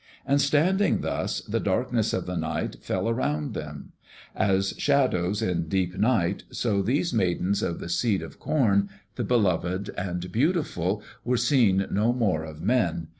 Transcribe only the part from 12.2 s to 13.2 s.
of men.